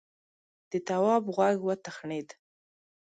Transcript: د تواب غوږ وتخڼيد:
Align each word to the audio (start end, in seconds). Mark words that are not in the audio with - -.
د 0.71 0.73
تواب 0.87 1.23
غوږ 1.35 1.57
وتخڼيد: 1.63 2.29